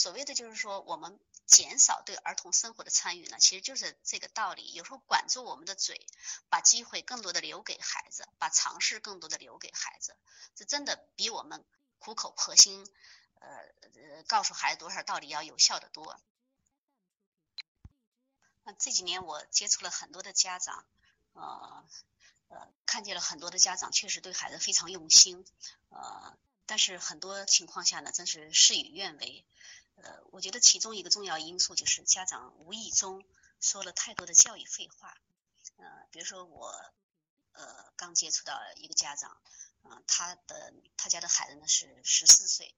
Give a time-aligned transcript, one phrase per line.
[0.00, 4.72] 所谓的就是说，我们减少对儿童生活的参与呢，其实就是这个道理。
[4.72, 6.06] 有时候管住我们的嘴，
[6.48, 10.16] 把机会更多的留给孩子，把尝试更多的留给孩子，
[10.54, 11.62] 这真的比我们
[11.98, 12.88] 苦口婆心，
[13.40, 13.46] 呃
[14.16, 16.18] 呃，告诉孩子多少道理要有效的多。
[18.64, 20.86] 那这几年我接触了很多的家长，
[21.34, 21.84] 呃，
[22.48, 25.44] 呃，看见了很多的家长确实对孩子非常用心，
[25.90, 26.38] 呃。
[26.66, 29.44] 但是很多情况下呢，真是事与愿违。
[30.02, 33.24] 呃，我觉得其中一个重要因素就是家长无意中
[33.60, 35.16] 说了太多的教育废话。
[35.76, 36.68] 呃，比如说我，
[37.52, 39.40] 呃，刚接触到一个家长，
[39.82, 42.74] 嗯，他的他家的孩子呢是十四岁。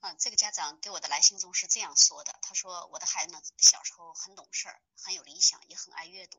[0.00, 6.38] 嗯，这个家长给我的来信中是这样说的，他说我的孩子呢小时候很懂事儿，很有理想，也很爱阅读，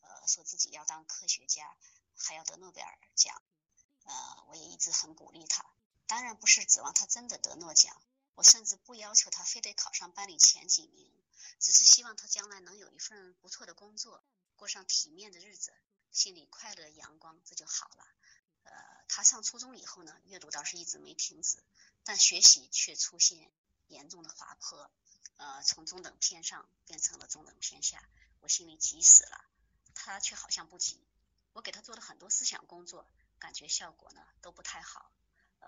[0.00, 1.76] 呃，说自己要当科学家。
[2.20, 3.40] 还要得诺贝尔奖，
[4.02, 5.64] 呃，我也一直很鼓励他。
[6.08, 8.02] 当然不是指望他真的得诺奖，
[8.34, 11.12] 我甚至不要求他非得考上班里前几名，
[11.60, 14.24] 只是希望他将来能有一份不错的工作，
[14.56, 15.72] 过上体面的日子，
[16.10, 18.06] 心里快乐阳光，这就好了。
[18.64, 18.72] 呃，
[19.06, 21.62] 他上初中以后呢，阅读倒是一直没停止，
[22.04, 23.52] 但学习却出现
[23.88, 24.90] 严重的滑坡，
[25.36, 28.02] 呃，从中等偏上变成了中等偏下，
[28.40, 29.44] 我心里急死了。
[29.94, 31.04] 他却好像不急。
[31.52, 35.10] 我给他做了很多思想工作，感觉效果呢都不太好。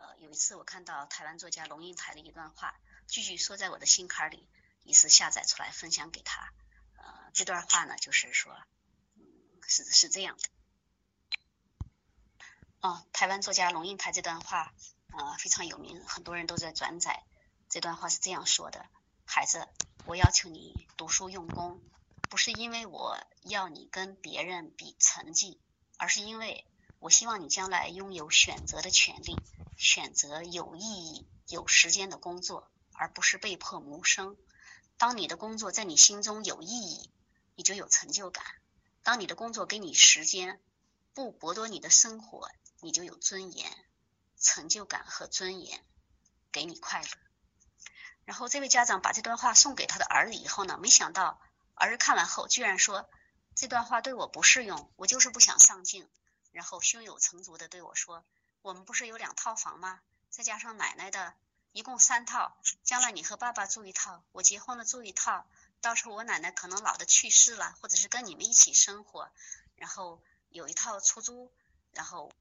[0.00, 2.74] 呃，有一次我看到台湾作家龙应台的一段话，
[3.06, 4.48] 句句说在我的心坎里，
[4.84, 6.50] 于是下载出来分享给他。
[6.96, 8.56] 呃，这段话呢就是说，
[9.68, 10.48] 是是这样的。
[12.80, 14.72] 哦，台湾作家龙应台这段话，
[15.12, 17.22] 呃，非常有名，很多人都在转载。
[17.68, 18.86] 这段话是这样说的：
[19.26, 19.68] 孩子，
[20.06, 21.82] 我要求你读书用功，
[22.30, 25.60] 不是因为我要你跟别人比成绩。
[26.02, 26.64] 而是因为
[27.00, 29.34] 我希望你将来拥有选择的权利，
[29.78, 34.36] 选择有意义、有时间的工作，而不是被迫谋生。
[34.98, 37.10] 当你的工作在你心中有意义，
[37.54, 38.44] 你就有成就感；
[39.02, 40.60] 当你的工作给你时间，
[41.14, 42.50] 不剥夺你的生活，
[42.80, 43.72] 你就有尊严、
[44.38, 45.82] 成就感和尊严，
[46.52, 47.08] 给你快乐。
[48.26, 51.40] 然后这位家长把这段话送给他的儿子以后呢，没想到
[51.74, 53.08] 儿子看完后居然说。
[53.56, 56.08] 这段话对我不适用，我就是不想上进。
[56.52, 58.24] 然后胸有成竹的对我说
[58.62, 60.00] ：“我们不是有两套房吗？
[60.30, 61.34] 再加上奶奶的，
[61.72, 62.56] 一共三套。
[62.82, 65.46] 将来你和爸爸住一套，我结婚了住一套。
[65.80, 69.30] 到时候我奶奶可能老的去世了，或者是跟你们一起生活，
[69.76, 71.52] 然后有一套出租。
[71.92, 72.32] 然后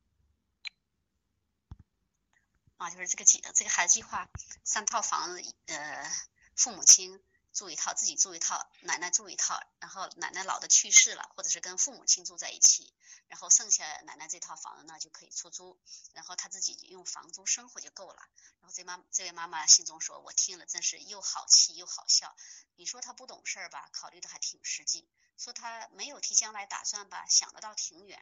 [2.78, 4.28] 啊，就是这个计这个孩子计划
[4.64, 6.12] 三套房子，呃，
[6.56, 12.94] 父母亲。”住一套，自己住一套，奶奶住一套，然后奶奶老的去世了，或者是跟父母亲住在一起，
[13.28, 15.80] 然后剩下奶奶这套房子呢就可以出租，
[16.14, 18.22] 然后他自己用房租生活就够了。
[18.60, 22.36] 然后这妈这位妈妈心中说：“我听了真是又好气又好笑。
[22.76, 25.08] 你说他不懂事儿吧，考虑的还挺实际；
[25.38, 28.22] 说他没有替将来打算吧，想的倒挺远。”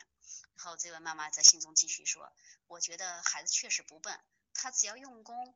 [0.55, 2.31] 然后这位妈妈在心中继续说
[2.67, 4.19] ：“我觉得孩子确实不笨，
[4.53, 5.55] 他只要用功，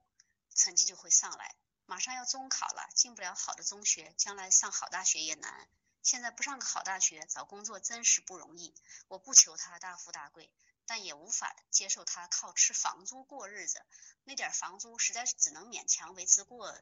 [0.54, 1.56] 成绩就会上来。”
[1.92, 5.68] 马上要中考了，进不了好的中学，将来上好大学也难。
[6.02, 8.74] 现在不上个好大学，找工作真是不容易。
[9.10, 10.50] 我不求他大富大贵，
[10.86, 13.86] 但也无法接受他靠吃房租过日子。
[14.24, 16.74] 那点房租实在是只能勉强维持过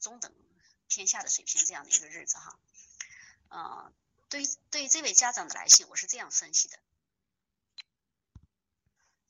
[0.00, 0.32] 中等
[0.88, 2.58] 偏下的水平这样的一个日子哈。
[3.50, 3.92] 嗯，
[4.30, 6.78] 对对这位家长的来信，我是这样分析的。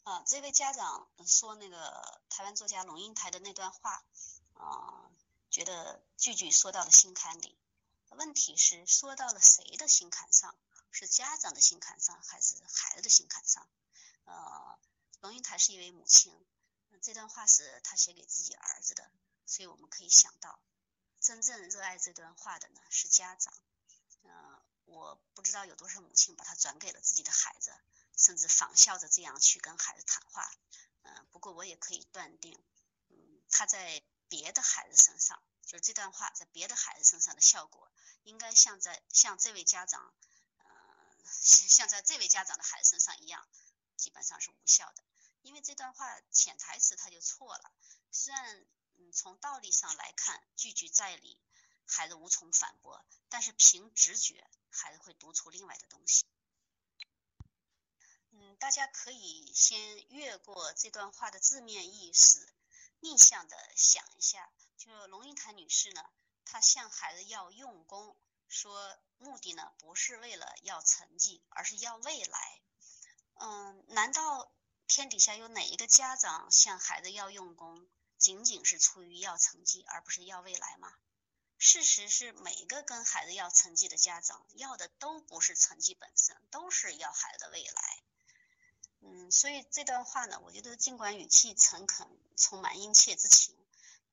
[0.04, 4.04] 啊，这位家长说那个台湾作家龙应台的那段话，
[4.54, 5.03] 啊。
[5.54, 7.56] 觉得句句说到了心坎里，
[8.10, 10.52] 问题是说到了谁的心坎上？
[10.90, 13.68] 是家长的心坎上，还是孩子的心坎上？
[14.24, 14.76] 呃，
[15.20, 16.34] 龙应台是一位母亲，
[17.00, 19.08] 这段话是他写给自己儿子的，
[19.46, 20.58] 所以我们可以想到，
[21.20, 23.54] 真正热爱这段话的呢是家长。
[24.24, 27.72] 嗯，我不知道有多少母亲把它转给了自己的孩子，
[28.16, 30.50] 甚至仿效着这样去跟孩子谈话。
[31.02, 32.60] 嗯，不过我也可以断定，
[33.10, 34.02] 嗯，他在。
[34.36, 37.88] 别的孩子身上，就是这段话在别的孩子身上的效果，
[38.24, 40.12] 应该像在像这位家长，
[40.58, 40.66] 呃，
[41.24, 43.48] 像在这位家长的孩子身上一样，
[43.96, 45.04] 基本上是无效的。
[45.42, 47.70] 因为这段话潜台词他就错了。
[48.10, 48.66] 虽然
[48.96, 51.38] 嗯从道理上来看句句在理，
[51.86, 56.26] 孩子无从反驳，但是凭直觉，孩子会读出另外的东西。
[58.32, 62.52] 嗯，大家可以先越过这段话的字面意思。
[63.04, 66.02] 逆向的想一下，就龙应台女士呢，
[66.46, 68.16] 她向孩子要用功，
[68.48, 72.62] 说目的呢不是为了要成绩，而是要未来。
[73.34, 74.50] 嗯，难道
[74.88, 77.86] 天底下有哪一个家长向孩子要用功，
[78.16, 80.90] 仅仅是出于要成绩，而不是要未来吗？
[81.58, 88.02] 事实是，每一个跟孩子要成绩的家长要的都不是成绩本身，都是要孩子的未来。
[89.06, 92.08] 嗯，所以这段话呢，我觉得尽管语气诚恳，
[92.38, 93.54] 充满殷切之情，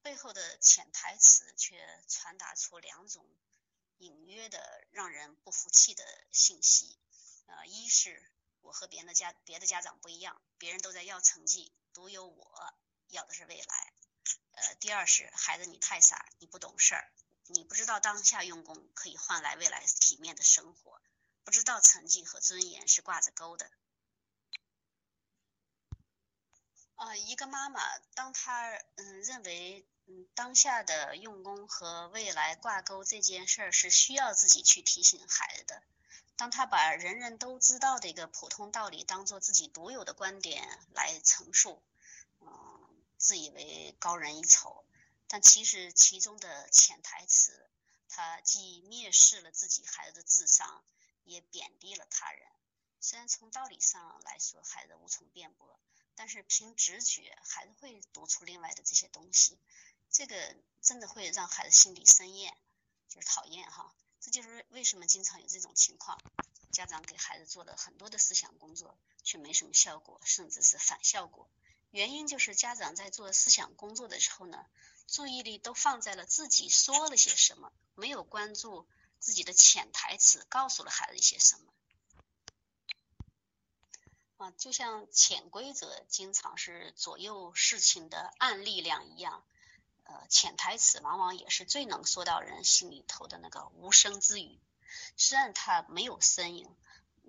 [0.01, 3.25] 背后的潜台词却传达出两种
[3.99, 6.03] 隐约的让人不服气的
[6.33, 6.99] 信息。
[7.45, 8.21] 呃，一是
[8.59, 12.73] 我和别人的家别的家长不一样，别人都在要成绩，独有我
[13.07, 13.93] 要的是未来。
[14.51, 17.09] 呃，第二是孩子你太傻，你不懂事儿，
[17.47, 21.01] 你不知道当下用功可以换来未来体面的生活，
[21.45, 23.71] 不知道成绩和尊严是挂着钩的。
[27.15, 27.81] 一个妈妈，
[28.15, 35.83] 当她嗯认为嗯当下的用功和未来挂钩这件事儿是需要自己去提醒孩子的，
[36.35, 41.81] 当她把人人都知道的一个普通道理当做自己独有的观点来陈述，
[42.39, 42.49] 嗯，
[43.17, 44.85] 自以为高人一筹，
[45.27, 47.69] 但其实其中的潜台词，
[48.09, 50.83] 她既蔑视了自己孩子的智商，
[51.23, 52.47] 也贬低了他人。
[52.99, 55.79] 虽然从道理上来说，孩子无从辩驳。
[56.15, 59.57] 但是凭直觉，孩子会读出另外的这些东西，
[60.09, 62.55] 这个真的会让孩子心里生厌，
[63.09, 63.93] 就是讨厌哈。
[64.19, 66.19] 这就是为什么经常有这种情况，
[66.71, 71.49] 家长给孩子做了很多的思想工作，却没什么效果，甚至是反效果。
[71.89, 74.65] 原因就是家长在做思想工作的时候呢，
[75.07, 78.87] 注意力都放在了自己说了些什么，没有关注
[79.19, 81.73] 自己的潜台词告诉了孩子一些什么。
[84.41, 89.43] 啊，就像潜规则经常是左右事情的暗力量一样，
[90.03, 94.59] 呃，潜台词往往也是最能说到人心里头的那个无声之语。
[95.15, 96.67] 虽然它没有声音，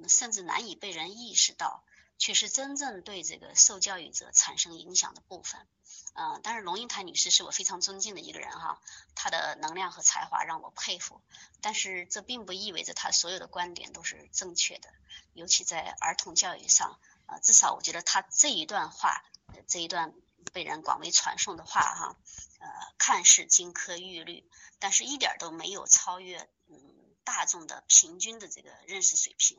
[0.08, 1.84] 甚至难以被人意识到，
[2.22, 5.66] 却是真正对这个受教育者产生影响的部分。
[6.14, 8.80] 嗯，但是龙应台女士是我非常尊敬的一个人哈，
[9.16, 11.20] 她的能量和才华让我佩服。
[11.60, 14.88] 但是这并不意味着她所有的观点都是正确的。
[15.32, 19.24] 尤其在儿童教育上，呃，至少我觉得她这一段话，
[19.66, 20.14] 这一段
[20.52, 22.16] 被人广为传颂的话，哈，
[22.60, 24.48] 呃，看似金科玉律，
[24.78, 26.78] 但是一点都没有超越嗯
[27.24, 29.58] 大众的平均的这个认识水平，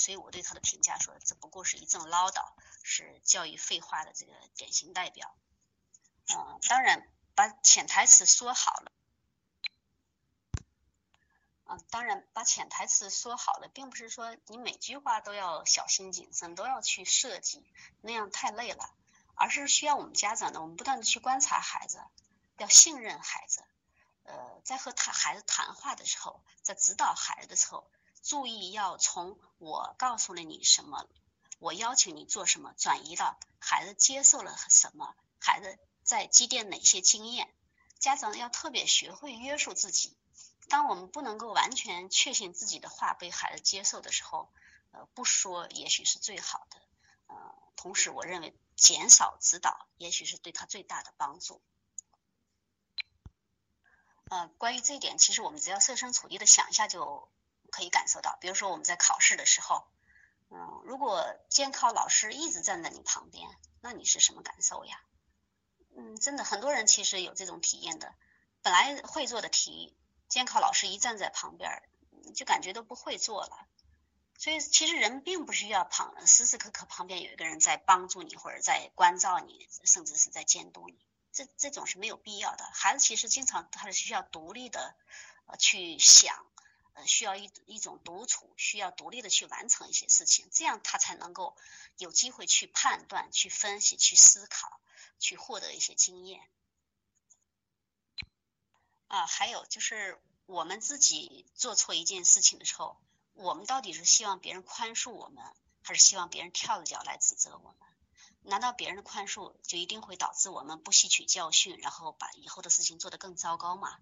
[0.00, 5.36] 所以我对他的评价说，这不过是一阵唠叨，是教育废话的这个典型代表，
[6.34, 8.92] 嗯，当然把潜台词说好了。
[11.66, 17.70] 嗯，当然，把潜台词说好了，并不是说你每句话都要小心谨慎，都要去设计，
[18.00, 18.94] 那样太累了，
[19.34, 22.02] 而是需要我们家长呢，我们不断的去观察孩子，
[22.56, 23.62] 要信任孩子，
[24.24, 27.88] 呃，在和他孩子谈话的时候，在指导孩子的时候，
[28.22, 31.06] 注意要从我告诉了你什么，
[31.58, 37.52] 我要求你做什么，转移到孩子接受了什么，孩子在积淀哪些经验，
[37.98, 40.16] 家长要特别学会约束自己。
[40.68, 44.52] 当我们不能够完全确信自己的话被孩子接受的时候，
[44.92, 46.80] 呃，不说也许是最好的。
[47.26, 51.60] 呃，同时我认为减少指导也许是对他最大的帮助。
[54.30, 57.28] 呃，关于这一点，其实我们只要设身处地的想一下就
[57.70, 58.36] 可以感受到。
[58.40, 59.84] 比如说我们在考试的时候，
[60.50, 63.48] 嗯，如果监考老师一直站在你旁边，
[63.80, 65.00] 那你是什么感受呀？
[65.96, 68.14] 嗯，真的很多人其实有这种体验的，
[68.62, 69.96] 本来会做的题。
[70.28, 71.82] 监考老师一站在旁边，
[72.36, 73.66] 就感觉都不会做了。
[74.38, 80.98] 所以其实人并不需要旁时时刻刻旁边有一个人在帮助你或者在关照你，甚至是在监督你。
[81.32, 82.64] 这这种是没有必要的。
[82.72, 84.94] 孩子其实经常他是需要独立的
[85.58, 86.46] 去想，
[87.06, 91.56] 需要一一种独处，需要独立的去完成一些事情，这样他才能够
[91.96, 94.80] 有机会去判断、去分析、去思考、
[95.18, 96.40] 去获得一些经验。
[99.08, 103.00] 啊，还有就是我们自己做错一件事情的时候，
[103.32, 105.44] 我们到底是希望别人宽恕我们，
[105.82, 107.74] 还是希望别人跳着脚来指责我们？
[108.42, 113.98] 难道别人的宽恕就一定会导致我们不吸取教训，然后把以后的事情做得更糟糕吗？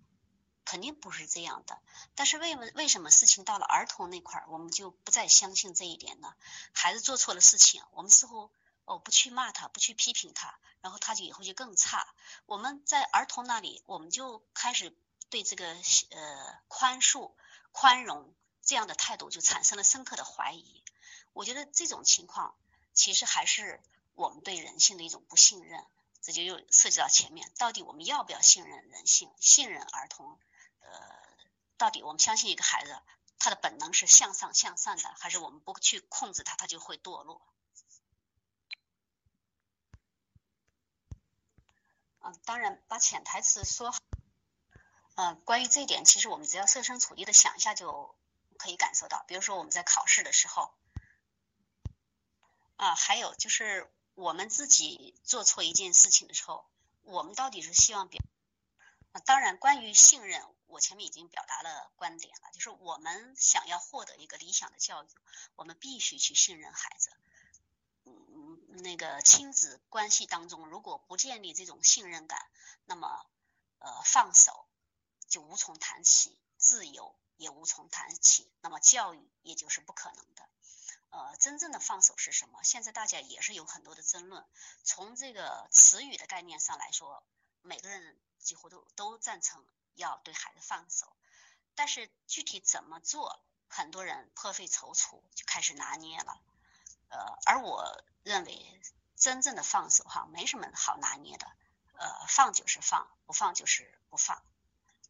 [0.68, 1.80] 肯定不是这样的。
[2.14, 6.34] 但是为为什么事情到了儿童那块儿，我们就不再相信这一点呢？
[6.72, 8.50] 孩子做错了事情，我们似乎
[8.84, 10.58] 哦不去骂他，不去批评他。
[10.82, 12.06] 然后他就以后就更差。
[12.44, 14.94] 我们在儿童那里，我们就开始
[15.30, 15.66] 对这个
[16.10, 17.32] 呃宽恕、
[17.72, 18.30] 宽容
[18.62, 20.82] 这样的态度就产生了深刻的怀疑。
[21.32, 22.54] 我觉得这种情况
[22.92, 23.80] 其实还是
[24.14, 25.82] 我们对人性的一种不信任。
[26.20, 30.38] 这就又涉及到前面，到底我们要不要信任人性、信任儿童？
[30.92, 31.18] 呃，
[31.76, 32.98] 到底我们相信一个孩子
[33.38, 37.40] 他的本能是向上向善的，还是我们不去控制他，他就会堕落？
[42.20, 43.98] 嗯，当然把潜台词说好。
[45.14, 48.16] 嗯，关于这一点，其实我们只要设身处地的想一下就
[48.56, 49.24] 可以感受到。
[49.26, 50.72] 比如说我们在考试的时候，
[52.76, 56.68] 啊，还有就是我们自己做错一件事情的时候，
[57.02, 58.20] 我们到底是希望表？
[59.12, 65.08] 啊，当然，关于信任，我前面已经表达了观点了，就是我们想要获得一个理想的教育，
[65.56, 67.10] 我们必须去信任孩子。
[68.04, 72.48] 嗯，那个亲子关系当中，如果不建立这种信任感，
[72.84, 73.26] 那么
[73.78, 74.68] 呃放手
[75.28, 80.48] 就无从谈起，自由也无从谈起，那么教育也就是不可能的。
[81.10, 82.62] 呃，真正的放手是什么？
[82.62, 84.46] 现在大家也是有很多的争论。
[84.84, 87.24] 从这个词语的概念上来说，
[87.62, 88.18] 每个人。
[88.38, 89.62] 几乎都都赞成
[89.98, 91.14] 要对孩子放手，
[91.74, 96.40] 但是具体怎么做，很多人颇费踌躇，就开始拿捏了。
[97.08, 98.80] 呃，而我认为
[99.16, 101.46] 真正的放手哈，没什么好拿捏的。
[101.94, 104.42] 呃，放就是放，不放就是不放。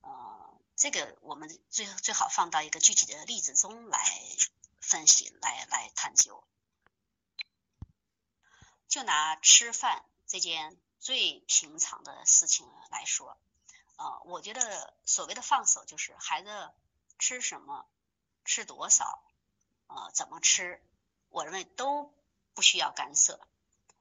[0.00, 4.00] 呃，这个我们最最好放到一个具体的例子中来
[4.80, 6.42] 分析，来来探究。
[8.88, 10.76] 就拿吃饭这件。
[11.00, 13.38] 最平常的事情来说，
[13.98, 16.70] 呃，我觉得所谓的放手，就是孩子
[17.18, 17.84] 吃什么、
[18.44, 19.22] 吃多少、
[19.88, 20.82] 呃，怎么吃，
[21.28, 22.14] 我认为都
[22.54, 23.38] 不需要干涉。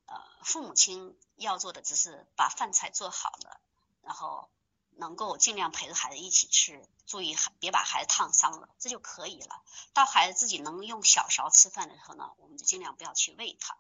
[0.06, 3.60] 呃，父母亲要做的只是把饭菜做好了，
[4.02, 4.50] 然后
[4.92, 9.62] 能够尽量陪着孩子一起吃，注意别把孩子烫伤了，这就可以了。
[9.94, 13.78] 到孩子自己能用小勺吃饭的时候呢，我们就尽量不要去喂他。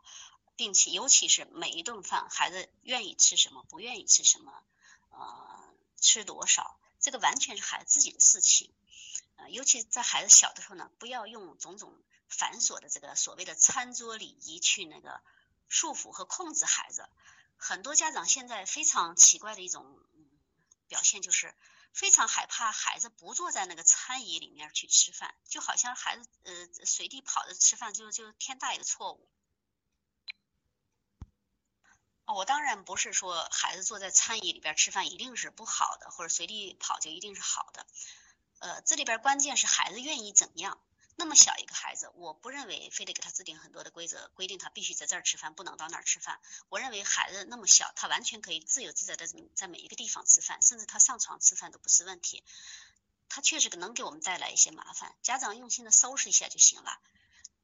[0.55, 4.51] 并且，尤其是每一顿饭，孩子愿意吃什么，不愿意吃什么，
[5.11, 5.66] 呃，
[6.07, 8.73] 吃多少，这个完全是孩子自己的事情。
[9.35, 11.93] 呃，尤其在孩子小的时候呢，不要用种种
[12.29, 15.21] 繁琐的这个所谓的餐桌礼仪去那个
[15.67, 17.09] 束缚和控制孩子。
[17.57, 19.99] 很多家长现在非常奇怪的一种
[20.87, 21.53] 表现，就是
[21.91, 29.29] 非常害怕孩子不坐在那个餐椅里面去吃饭，就好像孩子呃随地跑着吃饭，就就天大一个错误。
[32.33, 37.87] 我当然不是说孩子坐在餐椅里边吃饭一定是不好的，或者随地跑就一定是好的。
[38.59, 40.79] 呃，这里边关键是孩子愿意怎样。
[41.15, 46.39] 那么小一个孩子，我不认为非得给他制定很多的规则，规定他必须在这儿吃饭，不能到那儿吃饭。
[46.69, 52.43] 我认为孩子那么小，他完全可以自由自在的在每一个地方吃饭，甚至他上床吃饭都不是问题。
[53.29, 56.99] 他确实能给我们带来一些麻烦，家长用心的收拾一下就行了。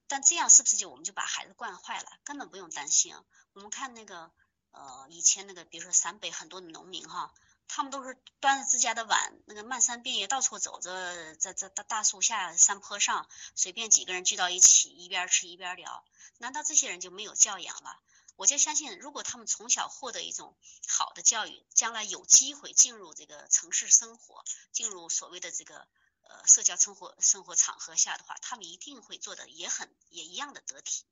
[0.07, 2.17] 但这样是不是就我们就把孩子惯坏了？
[2.23, 3.15] 根本不用担心。
[3.53, 4.31] 我们看那个。
[4.73, 7.33] 呃，以前那个，比如说陕北很多的农民哈，
[7.67, 16.03] 他们都是端着自家的碗，那个漫山遍野到处走着，在在大大树下、山坡上，随便几个人聚到一起，一边吃一边聊。
[16.39, 17.99] 难道这些人就没有教养了？
[18.35, 25.87] 我就相信，如果他们从小获得一种好的教育，将来有机会进入这个城市生活，进入所谓的这个
[26.23, 31.05] 呃社交生活生活场合下的话，他们一定会做的也很也一样的得体。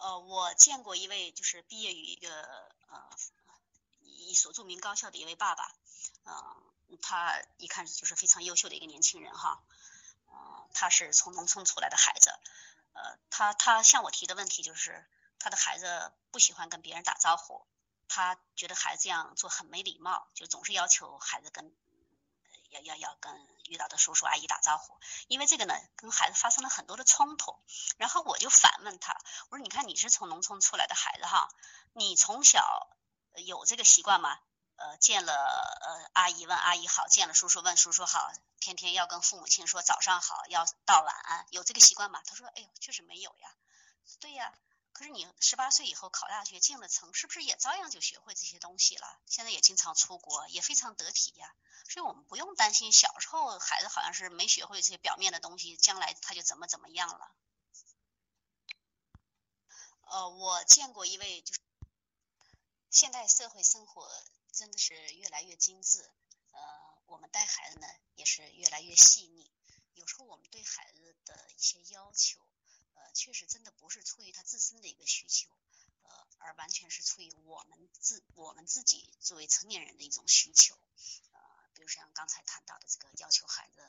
[0.00, 2.30] 呃，我见过一位就是毕业于一个
[2.88, 3.10] 呃
[4.00, 5.72] 一所著名高校的一位爸爸，
[6.24, 9.62] 嗯，他一看就是非常优秀的一个年轻人哈，
[10.28, 12.30] 嗯，他是从农村出来的孩子，
[12.94, 15.06] 呃，他他向我提的问题就是
[15.38, 17.66] 他的孩子不喜欢跟别人打招呼，
[18.08, 21.74] 他觉得孩子这样做很没礼貌，就总是要求孩子跟。
[22.70, 24.98] 要要要跟遇到的叔叔阿姨打招呼，
[25.28, 27.60] 因为这个呢，跟孩子发生了很多的冲突。
[27.98, 31.48] 然后我就反问他，我说：“你看你是从农村出来的孩子哈，
[31.92, 32.88] 你从小
[33.34, 34.38] 有这个习惯吗？
[34.76, 43.54] 呃，见了呃阿姨问阿姨好，见了叔叔问叔叔好，天天要跟父母亲说早上好，要道晚安，有这个习惯吗？”他说：“哎呦，确实没有呀。”
[45.00, 45.06] 对呀。
[45.06, 49.18] 可是你十八岁以后考大学进了城，是不是也照样就学会这些东西了？
[49.26, 51.54] 现在也经常出国，也非常得体呀。
[51.88, 57.34] 所以我们不用担心小时候孩子好像是没学会这些表面的东西，将来他就怎么怎么样了。
[60.02, 61.60] 呃，我见过一位，就是
[62.90, 64.06] 现代社会生活
[64.52, 66.02] 真的是越来越精致，
[66.50, 66.60] 呃，
[67.06, 69.50] 我们带孩子呢也是越来越细腻。
[69.94, 72.38] 有时候我们对孩子的一些要求。
[72.94, 75.48] 呃确实，真的不是出于他自身的一个需求，
[76.02, 80.74] 呃，而完全是出于我们自我们自己作为成年人的一种需求，
[81.32, 81.38] 呃，
[81.74, 83.80] 比如像刚才谈到的这个要求孩子，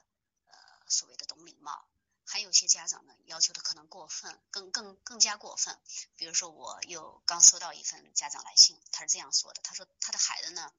[0.48, 0.54] 呃，
[0.88, 1.88] 所谓的懂礼貌，
[2.26, 5.80] 还有些家长呢要求的可能过分，更更更加过分。
[6.16, 10.74] 比如说，我又刚收到一份家长来信，他是这样说的，他说他的孩子呢，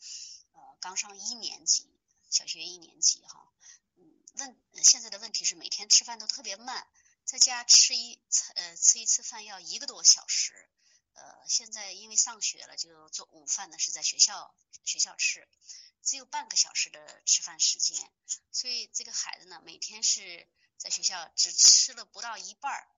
[0.53, 1.91] 呃，刚上一年级，
[2.31, 3.53] 小学一年级哈，
[3.97, 6.87] 嗯，问现在的问题是每天吃饭都特别慢。
[7.25, 10.69] 在家吃一次呃吃一次饭要一个多小时，
[11.15, 15.49] 呃，现在因为上学了，就做午饭呢是在学校学校吃，
[16.03, 18.11] 只有半个小时的吃饭时间，
[18.51, 22.89] 所以这个孩子呢每天是在学校只吃了不到一半儿，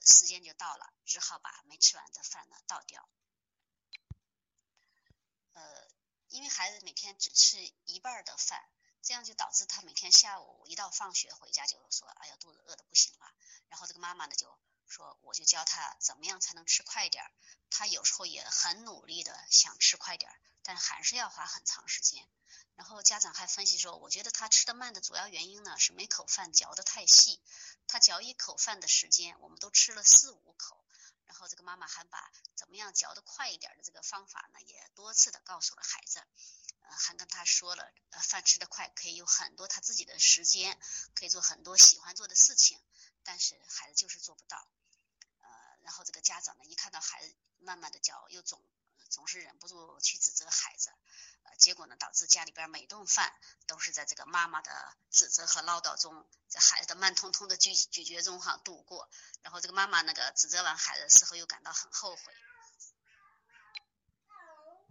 [0.00, 3.08] 时间就到了，只好把没吃完的饭呢倒掉。
[5.52, 5.88] 呃，
[6.28, 8.68] 因为孩子每天只吃一半的饭，
[9.06, 13.30] 这样就导致他每天下午一到放学回家就说：“哎呀，肚子饿的不行了。”
[13.70, 14.58] 然后这个妈妈呢就。
[14.88, 17.32] 说我就教他怎么样才能吃快点儿，
[17.70, 22.24] 他有时候也很努力的想吃快点儿，但还是要花很长时间。
[22.76, 27.42] 然后家长还分析说，我觉得他吃的慢的主要原因呢是每口饭嚼的太细，
[27.88, 30.85] 他嚼一口饭的时间，我们都吃了四五口。
[31.26, 36.20] 然后这个妈妈还把怎么样嚼得快一点的这个方法呢，也多次的告诉了孩子，
[36.80, 40.78] 呃，还跟他说了，呃，饭吃得快可以有很多他自己的时间，
[41.14, 42.80] 可以做很多喜欢做的事情，
[43.24, 44.66] 但是孩子就是做不到。
[45.40, 45.48] 呃
[45.82, 48.60] 然后这个家长呢，一看到孩子慢慢的嚼，又总
[49.08, 50.90] 总是忍不住去指责孩子，
[51.44, 53.32] 呃，结果呢，导致家里边每顿饭
[53.66, 59.08] 都是在这个妈妈的指责和唠叨中，在孩子的慢吞吞的咀咀嚼中哈度过。
[59.42, 62.22] 然后这个妈妈那个指责完孩子，事后又感到很后悔。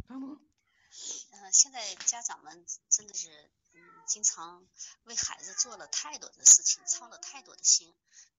[0.10, 0.40] 嗯，
[1.52, 3.52] 现在家长们真的是。
[3.74, 4.64] 嗯经常
[5.06, 7.92] 为孩子做了太多的事情，操了太多的心。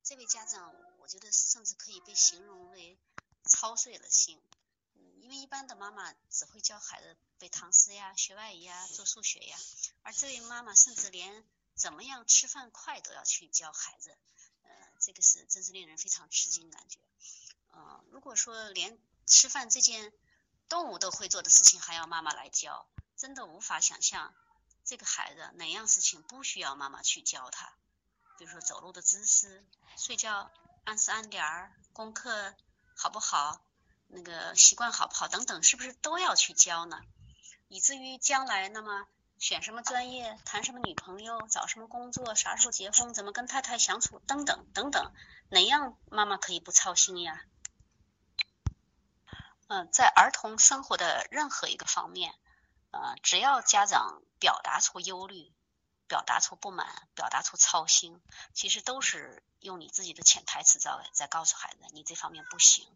[0.05, 2.97] 这位家长，我觉得甚至可以被形容为
[3.43, 4.41] 操碎了心。
[5.27, 9.59] 因为一般的妈妈只会教孩子背唐诗呀、学外语呀、做数学呀，
[10.05, 14.17] 而这位妈妈甚至连怎么样吃饭快都要去教孩子。
[14.63, 17.01] 呃，这个是真是令人非常吃惊的感觉。
[17.73, 20.13] 嗯，如果说连吃饭这件
[20.69, 24.33] 动物都会做的事情还要妈妈来教，真的无法想象。
[24.85, 27.77] 这个孩子哪样事情不需要妈妈去教他？
[28.39, 29.67] 比如说走路的姿势、
[29.99, 30.53] 睡觉
[30.85, 32.55] 按时按点儿、功课
[32.95, 33.61] 好不好、
[34.09, 37.01] 那个习惯好不好等等，是不是都要去教呢？
[37.69, 39.07] 以至于将来那么
[39.39, 45.13] 选什么专业、谈什么女朋友、找什么工作、啥时候结婚、怎么跟太太相处等等等等，
[45.49, 47.45] 哪样妈妈可以不操心呀？
[49.69, 52.35] 嗯，在儿童生活的任何一个方面。
[52.93, 55.53] 呃，只要家长表达出忧虑，
[56.07, 58.23] 表达出不满，表达出操心，
[58.55, 62.89] 其实都是用你自己的潜台词在在告诉孩子，你这方面不行。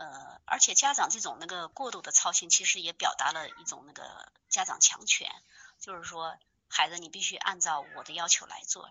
[0.00, 5.30] 呃，而且家长这种那个过度的操心，其实也表达了一种那个家长强权，
[5.78, 8.90] 就是说孩子你必须按照我的要求来做。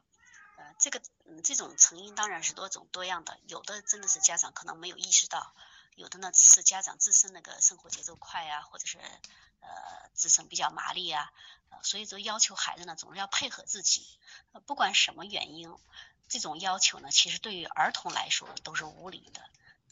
[0.58, 5.56] 呃，这个嗯这种成因当然是多种多样的，有的真的是家长可能没有意识到，
[5.96, 9.00] 有的呢是家长自身那个生活节奏快啊，或者是。
[9.62, 11.30] 呃，自身比较麻利啊，
[11.84, 14.08] 所以说要求孩子呢总是要配合自己，
[14.66, 15.78] 不管什么原因，
[16.30, 19.42] 这种要求呢其实对于儿童来说都是无理的，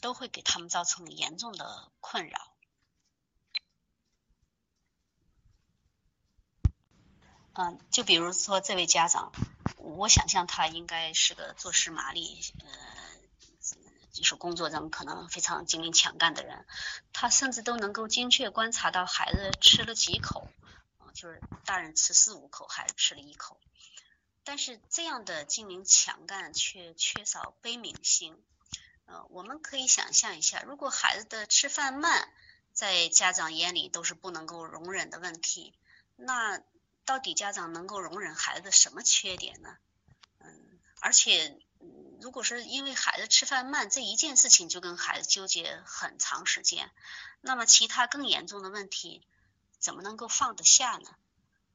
[0.00, 2.52] 都会给他们造成严重的困扰。
[7.54, 9.32] 嗯，就比如说这位家长，
[9.76, 12.68] 我想象他应该是个做事麻利，呃。
[14.10, 16.66] 就是工作中可能非常精明强干的人，
[17.12, 20.48] 他甚至都能够精确观察到孩子吃了几口，
[21.14, 23.60] 就是大人吃四五口，孩子吃了一口。
[24.42, 28.36] 但是这样的精明强干却缺少悲悯心。
[29.08, 32.32] 呃，我们可以想象一下，如果孩子的吃饭慢，
[32.72, 35.74] 在家长眼里都是不能够容忍的问题，
[36.14, 36.62] 那
[37.04, 39.76] 到底家长能够容忍孩子的什么缺点呢？
[40.38, 41.58] 嗯，而且。
[42.20, 46.90] 如果是因为孩子吃饭慢这一件事情就跟孩子纠结很长时间，
[47.40, 49.24] 那么其他更严重的问题
[49.78, 51.14] 怎么能够放得下呢？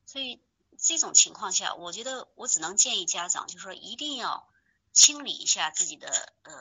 [0.06, 0.42] 所以
[0.78, 4.46] 这种情况下，我觉得我只能建议家长，就是说一定要
[4.92, 6.52] 清理一下自己的呃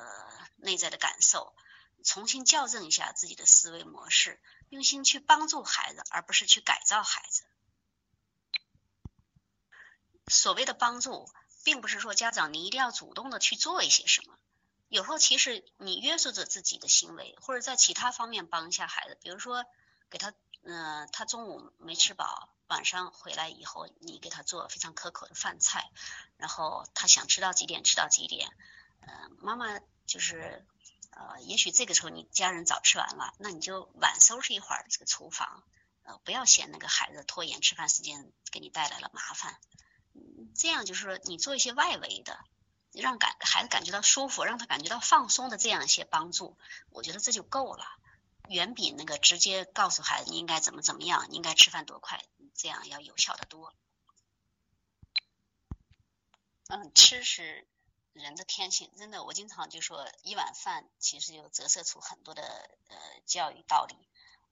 [0.62, 1.55] 内在的感受，
[2.03, 7.44] 重新校正一下自己的思维模式，用心去帮助孩子，而不是去改造孩子。
[10.29, 11.29] 所谓的帮助。
[11.64, 14.37] 并不是说家长你一定要主动的去做一些什么，
[14.88, 19.64] 有时候其实你约束着自己的行为，或者在其他方面帮一下孩子，比如说
[20.11, 25.88] 给他，嗯，他中午没吃饱，晚上回来以后你给他做非常可口的饭菜，
[26.37, 28.51] 然后他想吃到几点吃到几点，
[29.03, 30.66] 呃，妈妈就是，
[31.10, 35.62] 呃，也许这个时候你家人早吃完了，那你就晚收拾一会儿这个厨房，
[36.02, 39.58] 呃，不要嫌那个孩子拖延吃饭时间给你带来了麻烦。
[40.54, 42.38] 这样就是说，你做一些外围的，
[42.92, 46.58] 让感孩子感觉到舒服，让他感觉到放松的这样一些帮助，
[46.90, 47.86] 我觉得这就够了，
[48.48, 52.22] 远比那个直接告诉孩子你应该怎么怎么样，应该吃饭多快，
[52.54, 53.74] 这样要有效的多。
[56.68, 57.66] 嗯，吃是
[58.12, 62.42] 人的天性，真的，我经常就说一碗饭其实就折射出很多的
[62.88, 62.96] 呃
[63.27, 63.96] 教育道理。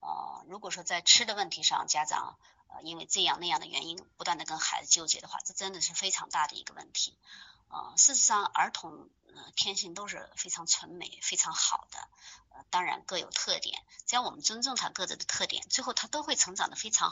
[0.01, 7.18] 呃，如果说在吃的问题上，家长呃因为这样那样的原因不断的跟孩子纠结的话，这真的是非常大的一个问题。
[7.68, 11.99] 呃，事实上，儿童呃天性都是非常纯美、非常好的，
[12.49, 13.81] 呃，当然各有特点。
[14.07, 17.09] 只要我们尊重他各自的特点，最后他都会成长的非常。